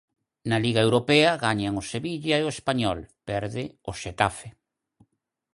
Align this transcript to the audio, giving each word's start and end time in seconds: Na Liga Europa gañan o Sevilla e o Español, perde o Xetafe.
Na 0.49 0.57
Liga 0.65 0.81
Europa 0.87 1.31
gañan 1.45 1.73
o 1.81 1.87
Sevilla 1.91 2.35
e 2.37 2.43
o 2.47 2.53
Español, 2.57 2.99
perde 3.27 3.63
o 3.89 3.91
Xetafe. 4.01 4.47